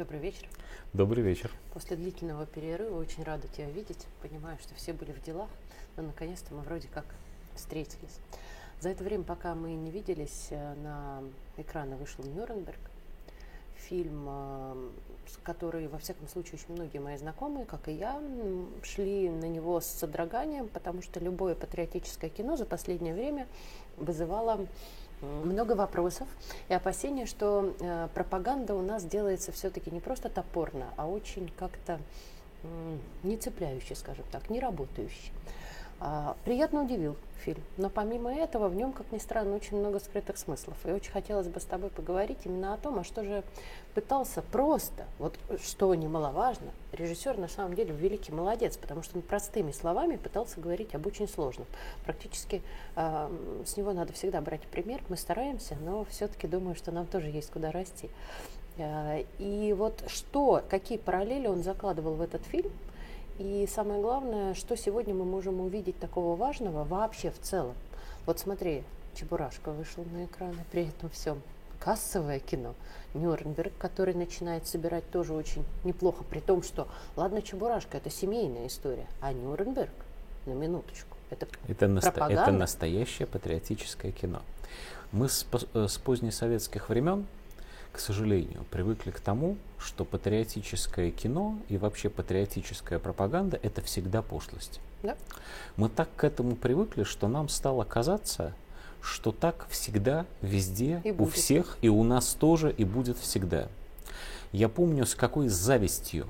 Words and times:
Добрый 0.00 0.18
вечер. 0.18 0.48
Добрый 0.94 1.22
вечер. 1.22 1.50
После 1.74 1.94
длительного 1.94 2.46
перерыва 2.46 2.98
очень 2.98 3.22
рада 3.22 3.46
тебя 3.48 3.68
видеть. 3.68 4.06
Понимаю, 4.22 4.56
что 4.58 4.74
все 4.74 4.94
были 4.94 5.12
в 5.12 5.22
делах, 5.22 5.50
но 5.98 6.02
наконец-то 6.02 6.54
мы 6.54 6.62
вроде 6.62 6.88
как 6.88 7.04
встретились. 7.54 8.18
За 8.80 8.88
это 8.88 9.04
время, 9.04 9.24
пока 9.24 9.54
мы 9.54 9.74
не 9.74 9.90
виделись, 9.90 10.46
э, 10.52 10.74
на 10.76 11.22
экраны 11.58 11.96
вышел 11.96 12.24
Нюрнберг. 12.24 12.80
Фильм, 13.76 14.24
э, 14.26 14.90
который, 15.42 15.86
во 15.86 15.98
всяком 15.98 16.28
случае, 16.28 16.54
очень 16.54 16.72
многие 16.72 16.98
мои 16.98 17.18
знакомые, 17.18 17.66
как 17.66 17.86
и 17.88 17.92
я, 17.92 18.22
шли 18.82 19.28
на 19.28 19.48
него 19.48 19.82
с 19.82 19.86
содроганием, 19.86 20.68
потому 20.68 21.02
что 21.02 21.20
любое 21.20 21.54
патриотическое 21.54 22.30
кино 22.30 22.56
за 22.56 22.64
последнее 22.64 23.12
время 23.12 23.46
вызывало 23.98 24.66
много 25.20 25.72
вопросов 25.72 26.28
и 26.68 26.74
опасения, 26.74 27.26
что 27.26 27.74
э, 27.80 28.08
пропаганда 28.14 28.74
у 28.74 28.82
нас 28.82 29.04
делается 29.04 29.52
все-таки 29.52 29.90
не 29.90 30.00
просто 30.00 30.28
топорно, 30.28 30.86
а 30.96 31.06
очень 31.06 31.50
как-то 31.58 32.00
э, 32.62 32.96
не 33.22 33.36
цепляющий, 33.36 33.96
скажем 33.96 34.24
так, 34.30 34.50
не 34.50 34.60
работающий. 34.60 35.32
А, 36.02 36.34
приятно 36.46 36.84
удивил 36.84 37.16
фильм, 37.44 37.62
но 37.76 37.90
помимо 37.90 38.32
этого 38.32 38.68
в 38.68 38.74
нем, 38.74 38.92
как 38.92 39.12
ни 39.12 39.18
странно, 39.18 39.54
очень 39.54 39.76
много 39.76 39.98
скрытых 40.00 40.38
смыслов. 40.38 40.74
И 40.86 40.90
очень 40.90 41.10
хотелось 41.12 41.48
бы 41.48 41.60
с 41.60 41.64
тобой 41.64 41.90
поговорить 41.90 42.38
именно 42.44 42.72
о 42.72 42.78
том, 42.78 42.98
а 42.98 43.04
что 43.04 43.22
же 43.22 43.44
пытался 43.94 44.40
просто, 44.40 45.04
вот 45.18 45.38
что 45.62 45.94
немаловажно, 45.94 46.70
режиссер 46.92 47.36
на 47.36 47.48
самом 47.48 47.74
деле 47.74 47.94
великий 47.94 48.32
молодец, 48.32 48.78
потому 48.78 49.02
что 49.02 49.18
он 49.18 49.22
простыми 49.22 49.72
словами 49.72 50.16
пытался 50.16 50.58
говорить 50.58 50.94
об 50.94 51.06
очень 51.06 51.28
сложном. 51.28 51.66
Практически 52.06 52.62
э, 52.96 53.62
с 53.66 53.76
него 53.76 53.92
надо 53.92 54.14
всегда 54.14 54.40
брать 54.40 54.62
пример, 54.62 55.02
мы 55.10 55.18
стараемся, 55.18 55.76
но 55.82 56.06
все-таки 56.06 56.46
думаю, 56.46 56.76
что 56.76 56.92
нам 56.92 57.06
тоже 57.06 57.28
есть 57.28 57.50
куда 57.50 57.72
расти. 57.72 58.08
Э, 58.78 59.24
и 59.38 59.74
вот 59.76 60.02
что, 60.06 60.62
какие 60.70 60.96
параллели 60.96 61.46
он 61.46 61.62
закладывал 61.62 62.14
в 62.14 62.22
этот 62.22 62.42
фильм, 62.46 62.72
и 63.40 63.66
самое 63.66 64.02
главное, 64.02 64.52
что 64.52 64.76
сегодня 64.76 65.14
мы 65.14 65.24
можем 65.24 65.60
увидеть 65.60 65.98
такого 65.98 66.36
важного 66.36 66.84
вообще 66.84 67.30
в 67.30 67.40
целом. 67.40 67.74
Вот 68.26 68.38
смотри, 68.38 68.84
Чебурашка 69.14 69.70
вышел 69.72 70.04
на 70.12 70.26
экраны, 70.26 70.58
при 70.70 70.86
этом 70.88 71.08
всем 71.08 71.40
кассовое 71.78 72.38
кино. 72.38 72.74
Нюрнберг, 73.14 73.72
который 73.78 74.12
начинает 74.12 74.66
собирать 74.66 75.10
тоже 75.10 75.32
очень 75.32 75.64
неплохо, 75.84 76.22
при 76.28 76.40
том, 76.40 76.62
что, 76.62 76.86
ладно, 77.16 77.40
Чебурашка, 77.40 77.96
это 77.96 78.10
семейная 78.10 78.66
история, 78.66 79.06
а 79.22 79.32
Нюрнберг, 79.32 79.90
на 80.44 80.52
минуточку, 80.52 81.16
это 81.30 81.46
это, 81.66 81.88
наста- 81.88 82.28
это 82.30 82.52
настоящее 82.52 83.26
патриотическое 83.26 84.12
кино. 84.12 84.42
Мы 85.12 85.30
с, 85.30 85.46
э, 85.72 85.88
с 85.88 85.96
позднесоветских 85.96 86.90
времен 86.90 87.26
к 87.92 87.98
сожалению, 87.98 88.64
привыкли 88.70 89.10
к 89.10 89.20
тому, 89.20 89.56
что 89.78 90.04
патриотическое 90.04 91.10
кино 91.10 91.58
и 91.68 91.76
вообще 91.76 92.08
патриотическая 92.08 92.98
пропаганда– 92.98 93.58
это 93.62 93.82
всегда 93.82 94.22
пошлость. 94.22 94.80
Да. 95.02 95.16
Мы 95.76 95.88
так 95.88 96.08
к 96.16 96.24
этому 96.24 96.56
привыкли, 96.56 97.04
что 97.04 97.28
нам 97.28 97.48
стало 97.48 97.84
казаться, 97.84 98.54
что 99.02 99.32
так 99.32 99.66
всегда, 99.70 100.26
везде, 100.42 101.00
и 101.04 101.12
у 101.12 101.26
всех, 101.26 101.78
и 101.80 101.88
у 101.88 102.02
нас 102.04 102.34
тоже, 102.34 102.72
и 102.72 102.84
будет 102.84 103.18
всегда. 103.18 103.68
Я 104.52 104.68
помню, 104.68 105.06
с 105.06 105.14
какой 105.14 105.48
завистью, 105.48 106.26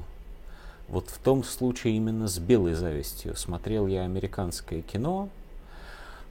вот 0.89 1.09
в 1.09 1.19
том 1.19 1.43
случае 1.43 1.97
именно 1.97 2.29
с 2.29 2.39
белой 2.39 2.75
завистью, 2.75 3.37
смотрел 3.37 3.87
я 3.87 4.03
американское 4.03 4.83
кино 4.83 5.29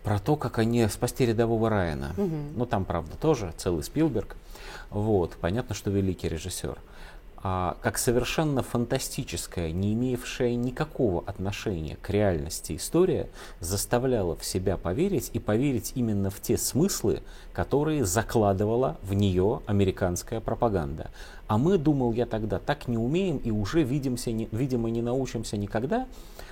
про 0.04 0.20
то, 0.20 0.36
как 0.36 0.60
они 0.60 0.88
спасти 0.88 1.26
рядового 1.26 1.70
Райана. 1.70 2.14
Угу. 2.18 2.36
Ну, 2.56 2.66
там, 2.66 2.86
правда, 2.86 3.16
тоже 3.18 3.54
целый 3.58 3.84
Спилберг. 3.84 4.36
Вот, 4.90 5.38
понятно, 5.40 5.76
что 5.76 5.92
великий 5.92 6.30
режиссер. 6.30 6.78
А, 7.42 7.78
как 7.82 7.98
совершенно 7.98 8.62
фантастическая, 8.64 9.72
не 9.72 9.94
имевшая 9.94 10.56
никакого 10.56 11.24
отношения 11.26 11.96
к 11.96 12.10
реальности 12.10 12.76
история, 12.76 13.30
заставляла 13.62 14.36
в 14.36 14.44
себя 14.44 14.76
поверить 14.76 15.30
и 15.32 15.40
поверить 15.40 15.94
именно 15.96 16.30
в 16.30 16.42
те 16.42 16.58
смыслы, 16.58 17.24
которые 17.54 18.04
закладывала 18.04 18.98
в 19.04 19.14
нее 19.14 19.62
американская 19.68 20.42
пропаганда. 20.42 21.12
А 21.48 21.58
мы, 21.58 21.78
думал 21.78 22.12
я 22.12 22.26
тогда, 22.26 22.60
так 22.60 22.90
не 22.90 22.98
умеем 22.98 23.38
и 23.38 23.52
уже, 23.52 23.84
видимся, 23.84 24.34
не, 24.34 24.50
видимо, 24.52 24.90
не 24.90 25.02
научимся 25.02 25.56
никогда, 25.56 26.08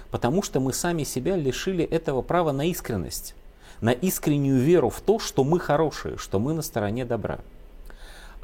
потому 0.09 0.41
что 0.41 0.61
мы 0.61 0.71
сами 0.71 1.03
себя 1.03 1.35
лишили 1.35 1.83
этого 1.83 2.21
права 2.21 2.53
на 2.53 2.65
искренность, 2.65 3.35
на 3.81 3.91
искреннюю 3.91 4.61
веру 4.61 4.89
в 4.89 5.01
то, 5.01 5.19
что 5.19 5.43
мы 5.43 5.59
хорошие, 5.59 6.17
что 6.17 6.39
мы 6.39 6.53
на 6.53 6.61
стороне 6.61 7.03
добра. 7.03 7.39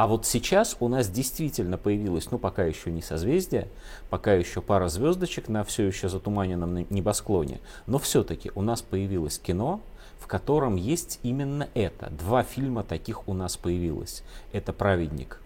А 0.03 0.07
вот 0.07 0.25
сейчас 0.25 0.75
у 0.81 0.89
нас 0.89 1.07
действительно 1.07 1.77
появилось, 1.77 2.29
ну 2.29 2.37
пока 2.37 2.65
еще 2.65 2.91
не 2.91 3.01
созвездие, 3.01 3.69
пока 4.09 4.33
еще 4.33 4.61
пара 4.61 4.89
звездочек 4.89 5.47
на 5.47 5.63
все 5.63 5.87
еще 5.87 6.09
затуманенном 6.09 6.85
небосклоне, 6.89 7.61
но 7.87 7.99
все-таки 7.99 8.51
у 8.53 8.61
нас 8.61 8.81
появилось 8.81 9.39
кино, 9.39 9.79
в 10.19 10.27
котором 10.27 10.75
есть 10.75 11.21
именно 11.23 11.69
это. 11.73 12.09
Два 12.09 12.43
фильма 12.43 12.83
таких 12.83 13.29
у 13.29 13.33
нас 13.33 13.55
появилось. 13.55 14.23
Это 14.51 14.73
«Праведник» 14.73 15.39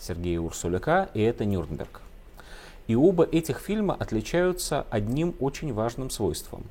Сергея 0.00 0.40
Урсуляка 0.40 1.10
и 1.12 1.20
это 1.20 1.44
«Нюрнберг». 1.44 2.00
И 2.86 2.96
оба 2.96 3.24
этих 3.24 3.58
фильма 3.58 3.92
отличаются 3.92 4.86
одним 4.88 5.34
очень 5.38 5.74
важным 5.74 6.08
свойством. 6.08 6.64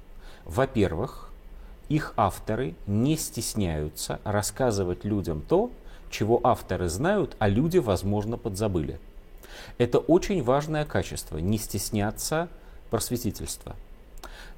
Во-первых, 0.44 1.30
их 1.88 2.16
авторы 2.18 2.74
не 2.88 3.16
стесняются 3.16 4.20
рассказывать 4.24 5.06
людям 5.06 5.44
то, 5.48 5.70
чего 6.10 6.40
авторы 6.44 6.90
знают, 6.90 7.36
а 7.40 7.48
люди, 7.48 7.78
возможно, 7.78 8.38
подзабыли. 8.38 9.00
Это 9.78 10.00
очень 10.00 10.44
важное 10.44 10.86
качество– 10.86 11.38
не 11.40 11.58
стесняться 11.58 12.48
просветительства. 12.90 13.76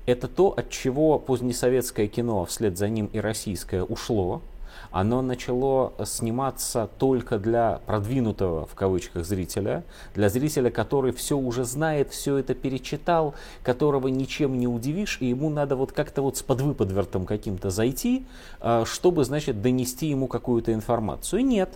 Это 0.06 0.28
то, 0.28 0.54
от 0.56 0.70
чего 0.70 1.20
позднесоветское 1.20 2.08
кино, 2.08 2.42
а 2.42 2.46
вслед 2.46 2.78
за 2.78 2.90
ним 2.90 3.08
и 3.14 3.20
российское, 3.20 3.84
ушло– 3.84 4.42
оно 4.92 5.22
начало 5.22 5.94
сниматься 6.06 6.90
только 6.98 7.38
для 7.38 7.82
продвинутого, 7.86 8.66
в 8.66 8.76
кавычках, 8.76 9.26
зрителя, 9.26 9.84
для 10.16 10.30
зрителя, 10.30 10.72
который 10.72 11.12
все 11.12 11.38
уже 11.38 11.64
знает, 11.64 12.12
все 12.12 12.38
это 12.38 12.54
перечитал, 12.54 13.36
которого 13.64 14.08
ничем 14.08 14.60
не 14.60 14.68
удивишь, 14.68 15.18
и 15.20 15.28
ему 15.28 15.50
надо 15.50 15.76
вот 15.76 15.92
как-то 15.92 16.22
вот 16.22 16.38
с 16.38 16.44
подвыподвертом 16.44 17.26
каким-то 17.26 17.70
зайти, 17.70 18.26
а, 18.60 18.86
чтобы, 18.86 19.24
значит, 19.24 19.62
донести 19.62 20.08
ему 20.08 20.28
какую-то 20.28 20.74
информацию. 20.74 21.46
Нет. 21.46 21.70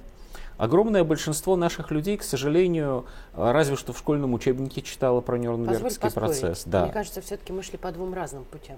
Огромное 0.58 1.04
большинство 1.04 1.56
наших 1.56 1.92
людей, 1.92 2.16
к 2.18 2.24
сожалению, 2.24 3.06
разве 3.36 3.76
что 3.76 3.92
в 3.92 3.98
школьном 3.98 4.34
учебнике 4.34 4.82
читало 4.82 5.20
про 5.22 5.38
Нюрнбергский 5.38 6.12
процесс. 6.12 6.64
Да. 6.66 6.86
Мне 6.86 6.94
кажется, 6.94 7.22
все-таки 7.22 7.52
мы 7.52 7.64
шли 7.64 7.78
по 7.78 7.92
двум 7.92 8.14
разным 8.14 8.46
путям. 8.46 8.78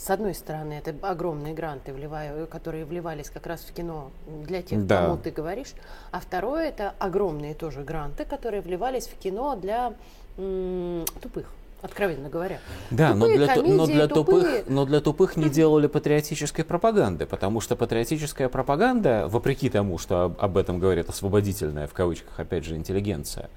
С 0.00 0.08
одной 0.08 0.34
стороны, 0.34 0.72
это 0.82 0.94
огромные 1.06 1.52
гранты, 1.52 1.92
вливая, 1.92 2.46
которые 2.46 2.86
вливались 2.86 3.28
как 3.28 3.46
раз 3.46 3.60
в 3.60 3.72
кино 3.74 4.10
для 4.26 4.62
тех, 4.62 4.86
да. 4.86 5.02
кому 5.02 5.18
ты 5.18 5.30
говоришь. 5.30 5.74
А 6.10 6.20
второе, 6.20 6.68
это 6.68 6.94
огромные 6.98 7.52
тоже 7.52 7.82
гранты, 7.82 8.24
которые 8.24 8.62
вливались 8.62 9.08
в 9.08 9.18
кино 9.18 9.56
для 9.56 9.92
м- 10.38 11.04
тупых 11.20 11.52
откровенно 11.82 12.28
говоря. 12.28 12.60
Да, 12.90 13.12
тупые 13.12 13.38
но, 13.38 13.44
для, 13.44 13.54
комедии, 13.54 13.76
но, 13.76 13.86
для 13.86 14.08
тупые... 14.08 14.42
тупых, 14.42 14.68
но 14.68 14.84
для 14.86 15.00
тупых 15.00 15.36
не 15.36 15.48
делали 15.48 15.86
патриотической 15.86 16.64
пропаганды, 16.64 17.26
потому 17.26 17.60
что 17.60 17.76
патриотическая 17.76 18.48
пропаганда, 18.48 19.26
вопреки 19.28 19.70
тому, 19.70 19.96
что 19.96 20.24
об, 20.24 20.40
об 20.40 20.56
этом 20.56 20.78
говорит 20.78 21.08
освободительная, 21.08 21.86
в 21.86 21.94
кавычках, 21.94 22.38
опять 22.38 22.64
же, 22.64 22.76
интеллигенция, 22.76 23.48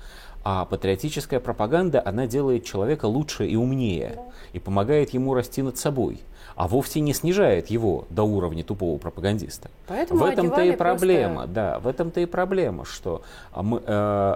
а 0.45 0.65
патриотическая 0.65 1.39
пропаганда, 1.39 2.01
она 2.05 2.27
делает 2.27 2.65
человека 2.65 3.05
лучше 3.05 3.45
и 3.45 3.57
умнее, 3.57 4.19
и 4.53 4.59
помогает 4.59 5.09
ему 5.11 5.33
расти 5.33 5.61
над 5.61 5.77
собой 5.77 6.21
а 6.55 6.67
вовсе 6.67 6.99
не 6.99 7.13
снижает 7.13 7.67
его 7.67 8.05
до 8.09 8.23
уровня 8.23 8.63
тупого 8.63 8.97
пропагандиста. 8.97 9.69
Поэтому 9.87 10.21
в 10.21 10.23
этом-то 10.23 10.61
и 10.61 10.75
проблема, 10.75 11.35
просто... 11.35 11.53
да, 11.53 11.79
в 11.79 11.87
этом-то 11.87 12.19
и 12.21 12.25
проблема, 12.25 12.85
что 12.85 13.21
мы, 13.55 13.81
э, 13.85 14.35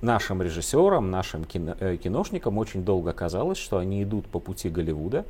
нашим 0.00 0.42
режиссерам, 0.42 1.10
нашим 1.10 1.44
кино, 1.44 1.74
э, 1.80 1.96
киношникам 1.96 2.58
очень 2.58 2.84
долго 2.84 3.12
казалось, 3.12 3.58
что 3.58 3.78
они 3.78 4.02
идут 4.02 4.26
по 4.26 4.38
пути 4.38 4.68
Голливуда, 4.68 5.24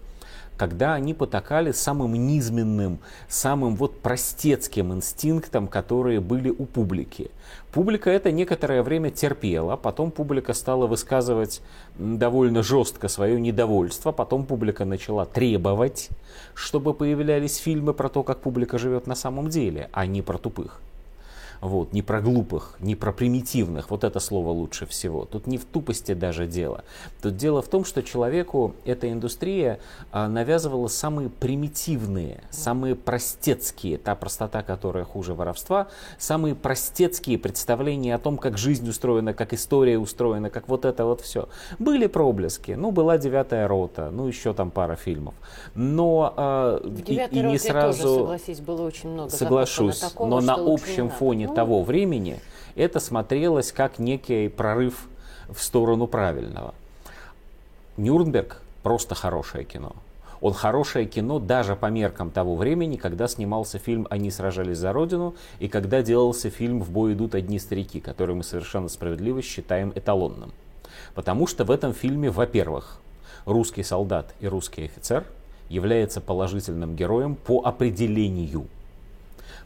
когда 0.57 0.95
они 0.95 1.15
потакали 1.15 1.73
самым 1.73 2.15
низменным, 2.15 2.99
самым 3.29 3.77
вот 3.77 4.01
простецким 4.01 4.93
инстинктом, 4.93 5.67
которые 5.69 6.21
были 6.21 6.51
у 6.51 6.65
публики. 6.65 7.31
Публика 7.73 8.11
это 8.11 8.31
некоторое 8.31 8.83
время 8.83 9.11
терпела, 9.11 9.77
потом 9.77 10.11
публика 10.11 10.55
стала 10.55 10.87
высказывать 10.87 11.61
довольно 11.99 12.63
жестко 12.63 13.09
свое 13.09 13.41
недовольство, 13.41 14.13
потом 14.13 14.47
публика 14.47 14.85
начала 14.85 15.25
требовать, 15.25 16.11
чтобы 16.55 16.95
появлялись 16.95 17.57
фильмы 17.57 17.93
про 17.93 18.09
то, 18.09 18.23
как 18.23 18.41
публика 18.41 18.79
живет 18.79 19.07
на 19.07 19.15
самом 19.15 19.49
деле, 19.49 19.89
а 19.93 20.07
не 20.07 20.23
про 20.23 20.39
тупых. 20.39 20.81
Вот, 21.65 21.95
не 21.95 22.03
про 22.03 22.21
глупых, 22.21 22.77
не 22.81 22.95
про 22.95 23.11
примитивных, 23.11 23.91
вот 23.91 24.05
это 24.05 24.21
слово 24.21 24.51
лучше 24.51 24.85
всего. 24.85 25.25
Тут 25.25 25.47
не 25.47 25.57
в 25.57 25.65
тупости 25.65 26.13
даже 26.13 26.47
дело. 26.47 26.85
Тут 27.23 27.39
дело 27.39 27.63
в 27.63 27.69
том, 27.69 27.87
что 27.87 28.03
человеку 28.03 28.75
эта 28.85 29.11
индустрия 29.11 29.81
а, 30.13 30.29
навязывала 30.29 30.89
самые 30.89 31.31
примитивные, 31.31 32.43
самые 32.51 32.95
простецкие, 32.95 33.97
та 33.97 34.15
простота, 34.15 34.63
которая 34.63 35.07
хуже 35.07 35.33
воровства, 35.33 35.89
самые 36.19 36.55
простецкие 36.55 37.39
представления 37.39 38.15
о 38.15 38.19
том, 38.19 38.37
как 38.37 38.59
жизнь 38.59 38.87
устроена, 38.87 39.33
как 39.33 39.55
история 39.55 39.99
устроена, 39.99 40.51
как 40.51 40.69
вот 40.69 40.85
это 40.85 41.07
вот 41.07 41.23
все. 41.23 41.49
Были 41.79 42.09
проблески, 42.09 42.73
ну 42.73 42.91
была 42.91 43.17
девятая 43.17 43.67
рота, 43.67 44.11
ну 44.11 44.27
еще 44.27 44.53
там 44.53 44.71
пара 44.71 44.97
фильмов. 44.97 45.35
Но 45.75 46.35
а, 46.37 46.77
и, 47.07 47.15
и 47.15 47.41
не 47.41 47.57
сразу... 47.57 48.03
Тоже, 48.03 48.19
согласись, 48.19 48.61
было 48.61 48.83
очень 48.83 49.09
много 49.09 49.31
Соглашусь, 49.31 50.01
такого, 50.01 50.29
но 50.29 50.41
на 50.43 50.57
общем 50.57 51.09
фоне 51.09 51.49
ну... 51.49 51.54
того 51.55 51.83
времени 51.83 52.41
это 52.75 53.01
смотрелось 53.01 53.73
как 53.73 53.99
некий 53.99 54.49
прорыв 54.49 55.07
в 55.49 55.63
сторону 55.63 56.07
правильного. 56.07 56.75
Нюрнберг 57.97 58.61
просто 58.83 59.15
хорошее 59.15 59.65
кино. 59.65 59.95
Он 60.41 60.53
хорошее 60.53 61.07
кино 61.07 61.39
даже 61.39 61.75
по 61.77 61.87
меркам 61.87 62.31
того 62.31 62.57
времени, 62.57 62.97
когда 62.97 63.29
снимался 63.29 63.79
фильм 63.79 64.07
«Они 64.11 64.31
сражались 64.31 64.79
за 64.79 64.93
Родину» 64.93 65.35
и 65.59 65.69
когда 65.69 66.03
делался 66.03 66.51
фильм 66.51 66.83
«В 66.83 66.91
бой 66.91 67.15
идут 67.15 67.35
одни 67.35 67.59
старики», 67.59 68.01
который 68.01 68.35
мы 68.35 68.43
совершенно 68.43 68.89
справедливо 68.89 69.41
считаем 69.41 69.93
эталонным. 69.95 70.53
Потому 71.15 71.47
что 71.47 71.65
в 71.65 71.71
этом 71.71 71.95
фильме, 71.95 72.31
во-первых, 72.31 72.99
русский 73.47 73.83
солдат 73.83 74.35
и 74.41 74.47
русский 74.47 74.85
офицер 74.85 75.25
является 75.71 76.21
положительным 76.21 76.95
героем 76.95 77.37
по 77.37 77.63
определению. 77.65 78.67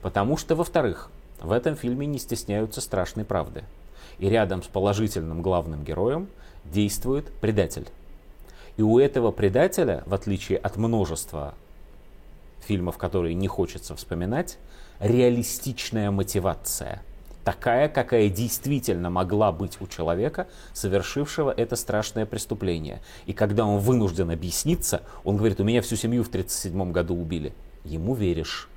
Потому 0.00 0.36
что, 0.36 0.54
во-вторых, 0.54 1.10
в 1.40 1.52
этом 1.52 1.76
фильме 1.76 2.06
не 2.06 2.18
стесняются 2.18 2.80
страшной 2.80 3.24
правды. 3.24 3.64
И 4.18 4.28
рядом 4.28 4.62
с 4.62 4.66
положительным 4.66 5.42
главным 5.42 5.84
героем 5.84 6.28
действует 6.64 7.30
предатель. 7.40 7.88
И 8.76 8.82
у 8.82 8.98
этого 8.98 9.30
предателя, 9.30 10.02
в 10.06 10.14
отличие 10.14 10.58
от 10.58 10.76
множества 10.76 11.54
фильмов, 12.60 12.98
которые 12.98 13.34
не 13.34 13.48
хочется 13.48 13.96
вспоминать, 13.96 14.58
реалистичная 15.00 16.10
мотивация. 16.10 17.02
Такая, 17.44 17.88
какая 17.88 18.28
действительно 18.28 19.08
могла 19.08 19.52
быть 19.52 19.80
у 19.80 19.86
человека, 19.86 20.48
совершившего 20.74 21.50
это 21.50 21.76
страшное 21.76 22.26
преступление. 22.26 23.00
И 23.26 23.32
когда 23.32 23.64
он 23.64 23.78
вынужден 23.78 24.30
объясниться, 24.30 25.02
он 25.24 25.38
говорит, 25.38 25.58
у 25.60 25.64
меня 25.64 25.80
всю 25.80 25.96
семью 25.96 26.24
в 26.24 26.28
1937 26.28 26.92
году 26.92 27.16
убили. 27.16 27.54
Ему 27.84 28.14
веришь. 28.14 28.68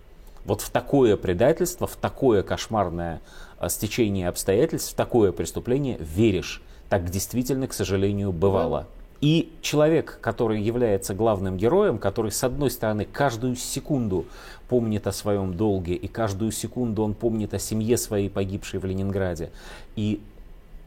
Вот 0.46 0.62
в 0.62 0.70
такое 0.70 1.18
предательство, 1.18 1.88
в 1.88 1.96
такое 1.96 2.44
кошмарное 2.44 3.22
а, 3.60 3.70
стечение 3.70 4.28
обстоятельств, 4.28 4.94
в 4.94 4.96
такое 4.96 5.32
преступление 5.32 5.98
веришь. 6.00 6.62
Так 6.90 7.10
действительно, 7.10 7.68
к 7.68 7.74
сожалению, 7.74 8.32
бывало. 8.32 8.88
И 9.22 9.54
человек, 9.62 10.18
который 10.20 10.62
является 10.62 11.14
главным 11.14 11.56
героем, 11.56 12.00
который, 12.00 12.32
с 12.32 12.44
одной 12.44 12.72
стороны, 12.72 13.06
каждую 13.06 13.56
секунду 13.56 14.26
помнит 14.68 15.06
о 15.06 15.12
своем 15.12 15.54
долге, 15.54 15.94
и 15.94 16.08
каждую 16.08 16.52
секунду 16.52 17.04
он 17.04 17.14
помнит 17.14 17.54
о 17.54 17.60
семье 17.60 17.98
своей, 17.98 18.30
погибшей 18.30 18.80
в 18.80 18.86
Ленинграде, 18.86 19.52
и 19.96 20.22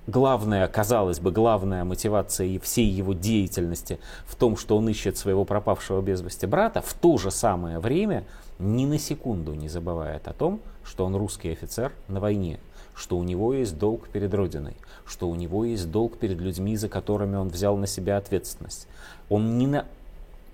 главная, 0.07 0.67
казалось 0.69 1.21
бы, 1.21 1.31
главная 1.31 1.85
мотивация 1.85 2.59
всей 2.61 2.87
его 2.87 3.13
деятельности 3.13 3.99
в 4.27 4.37
том, 4.37 4.57
что 4.57 4.77
он 4.77 4.89
ищет 4.89 5.17
своего 5.17 5.45
пропавшего 5.45 6.01
без 6.01 6.21
вести 6.21 6.47
брата, 6.47 6.83
в 6.83 6.95
то 6.95 7.17
же 7.19 7.31
самое 7.31 7.79
время 7.79 8.25
ни 8.59 8.87
на 8.87 8.99
секунду 8.99 9.55
не 9.55 9.69
забывает 9.69 10.29
о 10.29 10.33
том, 10.33 10.61
что 10.85 11.05
он 11.05 11.17
русский 11.17 11.51
офицер 11.51 11.93
на 12.09 12.21
войне, 12.21 12.61
что 12.95 13.17
у 13.17 13.23
него 13.23 13.55
есть 13.55 13.79
долг 13.79 14.09
перед 14.09 14.33
Родиной, 14.35 14.77
что 15.07 15.29
у 15.29 15.35
него 15.35 15.65
есть 15.65 15.91
долг 15.91 16.19
перед 16.19 16.39
людьми, 16.39 16.77
за 16.77 16.89
которыми 16.89 17.37
он 17.37 17.49
взял 17.49 17.77
на 17.77 17.87
себя 17.87 18.17
ответственность. 18.17 18.87
Он 19.29 19.59
не 19.59 19.67
на... 19.67 19.87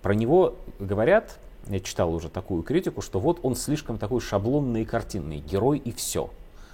Про 0.03 0.15
него 0.15 0.55
говорят, 0.79 1.39
я 1.67 1.81
читал 1.81 2.15
уже 2.15 2.31
такую 2.31 2.63
критику, 2.63 3.03
что 3.03 3.21
вот 3.21 3.41
он 3.43 3.55
слишком 3.55 3.99
такой 3.99 4.21
шаблонный 4.21 4.83
и 4.83 4.87
картинный, 4.87 5.41
герой 5.41 5.79
и 5.79 5.93
все. 5.93 6.31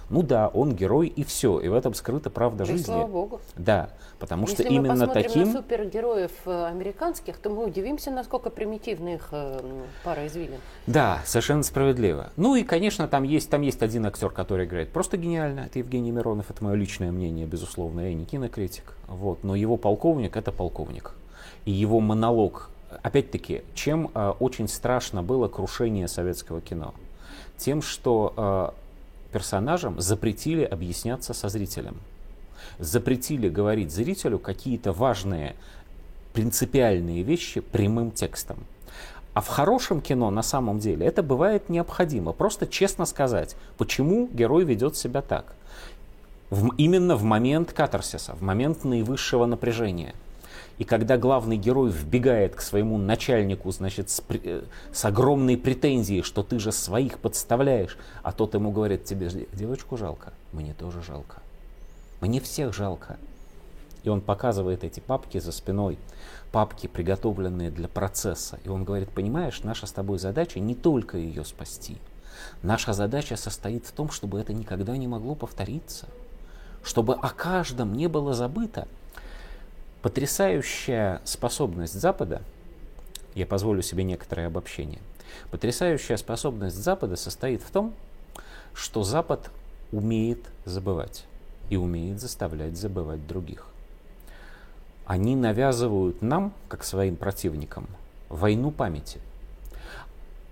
Ну 0.09 0.23
да, 0.23 0.47
он 0.47 0.73
герой 0.73 1.07
и 1.07 1.23
все, 1.23 1.59
и 1.59 1.67
в 1.67 1.73
этом 1.73 1.93
скрыта 1.93 2.29
правда 2.29 2.63
и 2.63 2.67
жизни. 2.67 2.85
Слава 2.85 3.07
богу. 3.07 3.41
Да, 3.57 3.89
потому 4.19 4.43
Если 4.47 4.63
что 4.63 4.71
именно 4.71 5.05
мы 5.05 5.13
таким. 5.13 5.51
на 5.51 5.53
супергероев 5.53 6.31
э, 6.45 6.65
американских, 6.67 7.37
то 7.37 7.49
мы 7.49 7.65
удивимся, 7.65 8.09
насколько 8.11 8.49
примитивны 8.49 9.15
их 9.15 9.27
э, 9.31 9.59
пара 10.05 10.25
извилин. 10.27 10.59
Да, 10.85 11.19
совершенно 11.25 11.63
справедливо. 11.63 12.31
Ну 12.37 12.55
и, 12.55 12.63
конечно, 12.63 13.07
там 13.09 13.23
есть, 13.23 13.49
там 13.49 13.61
есть 13.61 13.83
один 13.83 14.05
актер, 14.05 14.29
который 14.29 14.65
играет 14.65 14.93
просто 14.93 15.17
гениально. 15.17 15.61
Это 15.61 15.79
Евгений 15.79 16.11
Миронов, 16.11 16.49
это 16.49 16.63
мое 16.63 16.75
личное 16.75 17.11
мнение, 17.11 17.45
безусловно, 17.45 18.01
я 18.01 18.13
не 18.13 18.23
кинокритик. 18.23 18.95
Вот, 19.07 19.43
но 19.43 19.55
его 19.55 19.75
полковник 19.75 20.37
это 20.37 20.53
полковник. 20.53 21.15
И 21.65 21.71
его 21.71 21.99
монолог, 21.99 22.69
опять-таки, 23.03 23.63
чем 23.73 24.09
э, 24.13 24.33
очень 24.39 24.69
страшно 24.69 25.21
было 25.21 25.49
крушение 25.49 26.07
советского 26.07 26.61
кино? 26.61 26.93
Тем, 27.57 27.81
что 27.81 28.33
э, 28.37 28.86
персонажам 29.37 30.01
запретили 30.01 30.63
объясняться 30.63 31.31
со 31.31 31.47
зрителем. 31.47 31.97
Запретили 32.79 33.49
говорить 33.49 33.91
зрителю 33.91 34.39
какие-то 34.39 34.93
важные 34.93 35.55
принципиальные 36.33 37.21
вещи 37.21 37.61
прямым 37.61 38.09
текстом. 38.09 38.57
А 39.35 39.41
в 39.41 39.47
хорошем 39.47 40.01
кино 40.01 40.31
на 40.31 40.41
самом 40.41 40.79
деле 40.79 41.05
это 41.05 41.21
бывает 41.21 41.69
необходимо. 41.69 42.31
Просто 42.31 42.65
честно 42.65 43.05
сказать, 43.05 43.55
почему 43.77 44.27
герой 44.33 44.63
ведет 44.63 44.95
себя 44.95 45.21
так. 45.21 45.53
В, 46.49 46.73
именно 46.77 47.15
в 47.15 47.21
момент 47.21 47.73
катарсиса, 47.73 48.33
в 48.33 48.41
момент 48.41 48.85
наивысшего 48.85 49.45
напряжения– 49.45 50.15
и 50.77 50.83
когда 50.83 51.17
главный 51.17 51.57
герой 51.57 51.89
вбегает 51.89 52.55
к 52.55 52.61
своему 52.61 52.97
начальнику, 52.97 53.71
значит, 53.71 54.09
с, 54.09 54.21
э, 54.29 54.63
с 54.93 55.05
огромной 55.05 55.57
претензией, 55.57 56.21
что 56.21 56.43
ты 56.43 56.59
же 56.59 56.71
своих 56.71 57.17
подставляешь, 57.17 57.97
а 58.21 58.31
тот 58.31 58.53
ему 58.53 58.71
говорит, 58.71 59.03
тебе 59.03 59.29
девочку 59.53 59.97
жалко, 59.97 60.33
мне 60.51 60.73
тоже 60.73 61.01
жалко. 61.01 61.41
Мне 62.21 62.39
всех 62.39 62.73
жалко. 62.73 63.17
И 64.03 64.09
он 64.09 64.21
показывает 64.21 64.83
эти 64.83 64.99
папки 64.99 65.39
за 65.39 65.51
спиной, 65.51 65.97
папки, 66.51 66.87
приготовленные 66.87 67.71
для 67.71 67.87
процесса. 67.87 68.59
И 68.63 68.69
он 68.69 68.83
говорит, 68.83 69.09
понимаешь, 69.09 69.63
наша 69.63 69.87
с 69.87 69.91
тобой 69.91 70.19
задача 70.19 70.59
не 70.59 70.75
только 70.75 71.17
ее 71.17 71.43
спасти. 71.43 71.97
Наша 72.61 72.93
задача 72.93 73.35
состоит 73.35 73.85
в 73.85 73.91
том, 73.91 74.11
чтобы 74.11 74.39
это 74.39 74.53
никогда 74.53 74.95
не 74.95 75.07
могло 75.07 75.33
повториться. 75.33 76.07
Чтобы 76.83 77.15
о 77.15 77.29
каждом 77.29 77.93
не 77.93 78.07
было 78.07 78.33
забыто, 78.33 78.87
Потрясающая 80.01 81.21
способность 81.23 81.93
Запада, 81.93 82.41
я 83.33 83.45
позволю 83.45 83.81
себе 83.81 84.03
некоторое 84.03 84.47
обобщение, 84.47 84.99
потрясающая 85.51 86.17
способность 86.17 86.75
Запада 86.75 87.15
состоит 87.15 87.61
в 87.61 87.71
том, 87.71 87.93
что 88.73 89.03
Запад 89.03 89.49
умеет 89.91 90.45
забывать 90.65 91.25
и 91.69 91.77
умеет 91.77 92.19
заставлять 92.19 92.77
забывать 92.77 93.25
других. 93.27 93.67
Они 95.05 95.35
навязывают 95.35 96.21
нам, 96.21 96.53
как 96.67 96.83
своим 96.83 97.15
противникам, 97.15 97.87
войну 98.29 98.71
памяти. 98.71 99.19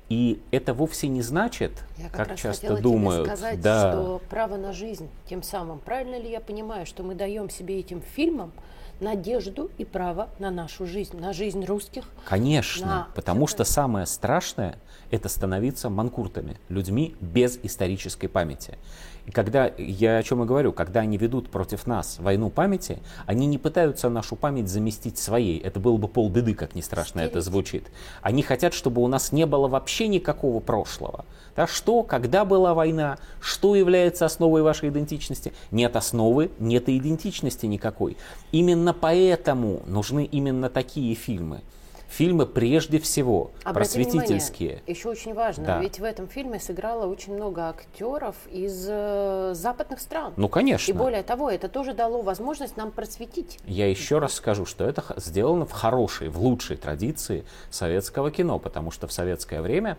И 0.07 0.41
это 0.51 0.73
вовсе 0.73 1.07
не 1.07 1.21
значит, 1.21 1.71
я 1.97 2.09
как, 2.09 2.29
как 2.29 2.37
часто 2.37 2.77
думают, 2.77 3.27
сказать, 3.27 3.59
да. 3.59 3.91
что 3.91 4.21
право 4.29 4.55
на 4.55 4.71
жизнь 4.71 5.09
тем 5.27 5.41
самым. 5.41 5.79
Правильно 5.79 6.19
ли 6.19 6.29
я 6.29 6.39
понимаю, 6.39 6.85
что 6.85 7.03
мы 7.03 7.15
даем 7.15 7.49
себе 7.49 7.79
этим 7.79 8.01
фильмам 8.01 8.51
надежду 8.99 9.69
и 9.77 9.85
право 9.85 10.29
на 10.39 10.51
нашу 10.51 10.85
жизнь, 10.85 11.17
на 11.17 11.33
жизнь 11.33 11.65
русских. 11.65 12.05
Конечно, 12.25 12.85
на... 12.85 13.07
потому 13.15 13.47
что 13.47 13.63
самое 13.63 14.05
страшное– 14.05 14.77
это 15.11 15.29
становиться 15.29 15.89
манкуртами, 15.89 16.57
людьми 16.69 17.15
без 17.19 17.59
исторической 17.63 18.27
памяти. 18.27 18.77
И 19.25 19.31
когда, 19.31 19.71
я 19.77 20.17
о 20.17 20.23
чем 20.23 20.43
и 20.43 20.45
говорю, 20.45 20.71
когда 20.71 20.99
они 20.99 21.17
ведут 21.17 21.49
против 21.49 21.87
нас 21.87 22.19
войну 22.19 22.49
памяти, 22.49 22.99
они 23.25 23.47
не 23.47 23.57
пытаются 23.57 24.09
нашу 24.09 24.35
память 24.35 24.69
заместить 24.69 25.17
своей. 25.17 25.59
Это 25.59 25.79
было 25.79 25.97
бы 25.97 26.07
полбеды, 26.07 26.53
как 26.53 26.75
ни 26.75 26.81
страшно 26.81 27.21
Стереть. 27.21 27.31
это 27.31 27.41
звучит. 27.41 27.87
Они 28.21 28.43
хотят, 28.43 28.73
чтобы 28.73 29.01
у 29.01 29.07
нас 29.07 29.31
не 29.31 29.45
было 29.45 29.67
вообще 29.67 30.07
никакого 30.07 30.59
прошлого. 30.59 31.25
Да, 31.55 31.67
что, 31.67 32.03
когда 32.03 32.45
была 32.45 32.73
война, 32.73 33.17
что 33.39 33.75
является 33.75 34.25
основой 34.25 34.61
вашей 34.61 34.89
идентичности? 34.89 35.53
Нет 35.71 35.95
основы, 35.95 36.51
нет 36.59 36.89
и 36.89 36.97
идентичности 36.97 37.65
никакой. 37.65 38.17
Именно 38.51 38.84
поэтому 38.93 39.81
нужны 39.85 40.25
именно 40.25 40.69
такие 40.69 41.15
фильмы. 41.15 41.61
Фильмы 42.07 42.45
прежде 42.45 42.99
всего 42.99 43.51
Обратите 43.63 44.03
просветительские. 44.03 44.69
Внимание, 44.69 44.95
еще 44.95 45.09
очень 45.09 45.33
важно, 45.33 45.65
да. 45.65 45.79
ведь 45.79 45.99
в 45.99 46.03
этом 46.03 46.27
фильме 46.27 46.59
сыграло 46.59 47.07
очень 47.07 47.33
много 47.33 47.67
актеров 47.67 48.35
из 48.49 48.85
э, 48.87 49.51
западных 49.53 49.99
стран. 49.99 50.33
Ну, 50.37 50.47
конечно. 50.47 50.89
И 50.89 50.93
более 50.93 51.23
того, 51.23 51.49
это 51.49 51.67
тоже 51.67 51.93
дало 51.93 52.21
возможность 52.21 52.77
нам 52.77 52.91
просветить. 52.91 53.59
Я 53.65 53.89
еще 53.89 54.19
раз 54.19 54.33
скажу, 54.35 54.65
что 54.65 54.85
это 54.85 55.03
сделано 55.17 55.65
в 55.65 55.71
хорошей, 55.71 56.29
в 56.29 56.39
лучшей 56.39 56.77
традиции 56.77 57.43
советского 57.69 58.31
кино, 58.31 58.59
потому 58.59 58.91
что 58.91 59.07
в 59.07 59.11
советское 59.11 59.61
время 59.61 59.97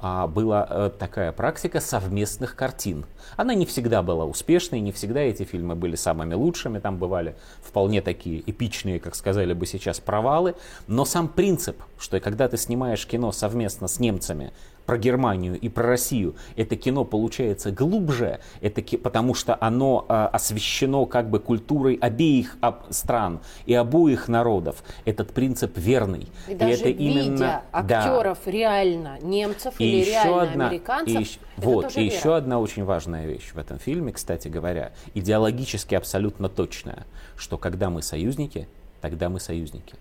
была 0.00 0.66
а, 0.68 0.90
такая 0.90 1.32
практика 1.32 1.80
совместных 1.80 2.54
картин. 2.54 3.04
Она 3.36 3.54
не 3.54 3.66
всегда 3.66 4.02
была 4.02 4.24
успешной, 4.24 4.80
не 4.80 4.92
всегда 4.92 5.20
эти 5.20 5.42
фильмы 5.42 5.74
были 5.74 5.96
самыми 5.96 6.34
лучшими, 6.34 6.78
там 6.78 6.98
бывали 6.98 7.36
вполне 7.62 8.00
такие 8.00 8.42
эпичные, 8.48 9.00
как 9.00 9.14
сказали 9.14 9.52
бы 9.52 9.66
сейчас, 9.66 9.98
провалы. 9.98 10.54
Но 10.86 11.04
сам 11.04 11.28
принцип, 11.28 11.82
что 11.98 12.20
когда 12.20 12.48
ты 12.48 12.56
снимаешь 12.56 13.06
кино 13.06 13.32
совместно 13.32 13.88
с 13.88 13.98
немцами, 13.98 14.52
про 14.88 14.96
Германию 14.96 15.60
и 15.60 15.68
про 15.68 15.86
Россию, 15.86 16.34
это 16.56 16.74
кино 16.74 17.04
получается 17.04 17.70
глубже, 17.70 18.40
это 18.62 18.80
ки- 18.80 18.96
потому 18.96 19.34
что 19.34 19.54
оно 19.60 20.06
э, 20.08 20.28
освещено 20.32 21.04
как 21.04 21.28
бы 21.28 21.40
культурой 21.40 21.96
обеих 21.96 22.56
об- 22.62 22.90
стран 22.90 23.40
и 23.66 23.74
обоих 23.74 24.28
народов. 24.28 24.82
Этот 25.04 25.32
принцип 25.34 25.76
верный. 25.76 26.28
И, 26.48 26.54
даже 26.54 26.72
это 26.72 26.88
видя 26.88 27.02
именно 27.02 27.62
актеров 27.70 28.38
реально 28.46 29.18
немцев 29.20 29.74
и 29.78 29.84
или 29.84 30.00
еще 30.00 30.10
реально 30.12 30.42
одна, 30.42 30.68
американцев, 30.68 31.14
и 31.14 31.20
еще, 31.20 31.38
вот, 31.58 31.94
и 31.94 32.04
вера. 32.04 32.16
еще 32.16 32.36
одна 32.36 32.58
очень 32.58 32.84
важная 32.84 33.26
вещь 33.26 33.50
в 33.52 33.58
этом 33.58 33.78
фильме, 33.78 34.12
кстати 34.12 34.48
говоря, 34.48 34.92
идеологически 35.12 35.96
абсолютно 35.96 36.48
точная, 36.48 37.04
что 37.36 37.58
когда 37.58 37.90
мы 37.90 38.00
союзники, 38.00 38.66
тогда 39.02 39.28
мы 39.28 39.38
союзники. 39.38 39.96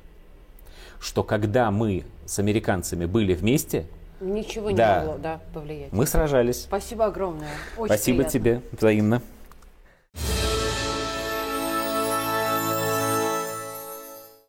Что 1.02 1.24
когда 1.24 1.72
мы 1.72 2.06
с 2.26 2.40
американцами 2.40 3.06
были 3.06 3.34
вместе, 3.34 3.86
Ничего 4.20 4.72
не 4.72 4.78
Да. 4.78 5.00
могло 5.00 5.18
да, 5.18 5.40
повлиять. 5.54 5.92
мы 5.92 6.08
сражались. 6.08 6.64
Спасибо 6.64 7.06
огромное. 7.06 7.50
Очень 7.78 7.94
Спасибо 7.94 8.18
приятно. 8.24 8.40
тебе, 8.40 8.62
взаимно. 8.72 9.22